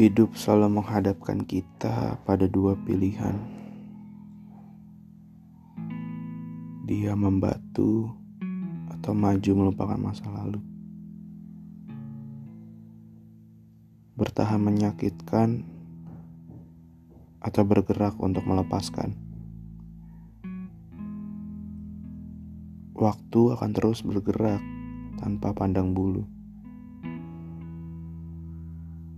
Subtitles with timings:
[0.00, 3.36] Hidup selalu menghadapkan kita pada dua pilihan.
[6.88, 8.08] Dia membatu
[8.88, 10.56] atau maju melupakan masa lalu.
[14.16, 15.68] Bertahan menyakitkan
[17.44, 19.12] atau bergerak untuk melepaskan.
[22.96, 24.64] Waktu akan terus bergerak
[25.20, 26.39] tanpa pandang bulu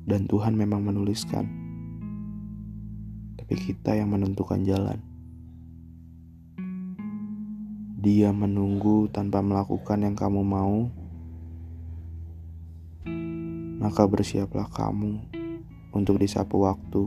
[0.02, 1.46] dan Tuhan memang menuliskan,
[3.38, 4.98] tapi kita yang menentukan jalan.
[8.02, 10.90] Dia menunggu tanpa melakukan yang kamu mau,
[13.78, 15.22] maka bersiaplah kamu
[15.94, 17.06] untuk disapu waktu.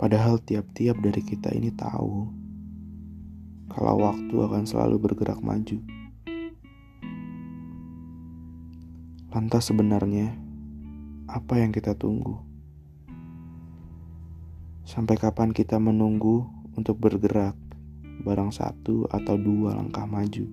[0.00, 2.32] Padahal tiap-tiap dari kita ini tahu
[3.68, 5.99] kalau waktu akan selalu bergerak maju.
[9.30, 10.34] Lantas sebenarnya
[11.30, 12.34] apa yang kita tunggu?
[14.82, 17.54] Sampai kapan kita menunggu untuk bergerak
[18.26, 20.50] barang satu atau dua langkah maju?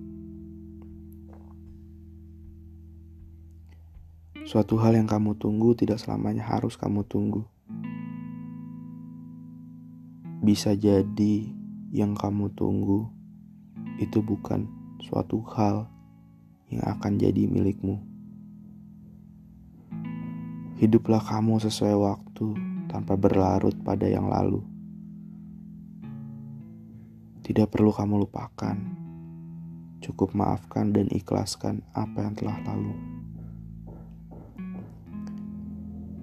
[4.46, 7.42] Suatu hal yang kamu tunggu tidak selamanya harus kamu tunggu.
[10.38, 11.50] Bisa jadi
[11.90, 13.10] yang kamu tunggu
[13.98, 14.70] itu bukan
[15.02, 15.90] suatu hal
[16.70, 18.07] yang akan jadi milikmu.
[20.78, 22.54] Hiduplah kamu sesuai waktu
[22.86, 24.62] tanpa berlarut pada yang lalu.
[27.42, 28.78] Tidak perlu kamu lupakan,
[29.98, 32.94] cukup maafkan dan ikhlaskan apa yang telah lalu.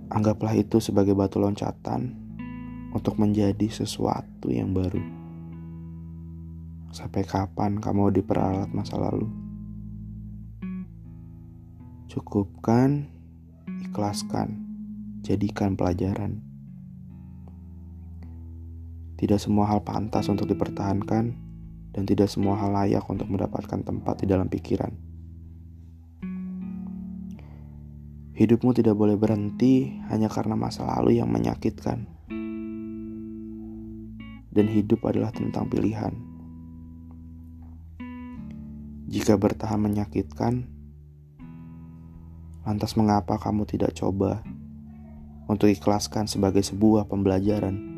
[0.08, 2.16] Anggaplah itu sebagai batu loncatan
[2.95, 5.03] untuk menjadi sesuatu yang baru.
[6.95, 9.28] Sampai kapan kamu diperalat masa lalu?
[12.08, 13.15] Cukupkan
[13.96, 14.59] ikhlaskan,
[15.24, 16.44] jadikan pelajaran.
[19.16, 21.31] Tidak semua hal pantas untuk dipertahankan,
[21.96, 24.92] dan tidak semua hal layak untuk mendapatkan tempat di dalam pikiran.
[28.36, 32.03] Hidupmu tidak boleh berhenti hanya karena masa lalu yang menyakitkan.
[34.52, 36.12] Dan hidup adalah tentang pilihan.
[39.08, 40.75] Jika bertahan menyakitkan,
[42.66, 44.42] Lantas mengapa kamu tidak coba
[45.46, 47.94] untuk ikhlaskan sebagai sebuah pembelajaran?